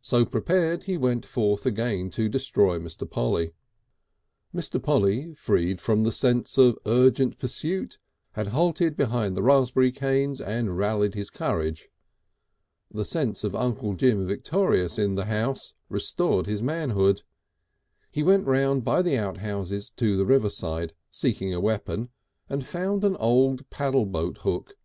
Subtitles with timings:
[0.00, 3.08] So prepared, he went forth again to destroy Mr.
[3.08, 3.52] Polly.
[4.52, 4.82] Mr.
[4.82, 7.96] Polly, freed from the sense of urgent pursuit,
[8.32, 11.88] had halted beyond the raspberry canes and rallied his courage.
[12.90, 17.22] The sense of Uncle Jim victorious in the house restored his manhood.
[18.10, 22.08] He went round by the outhouses to the riverside, seeking a weapon,
[22.48, 24.76] and found an old paddle boat hook.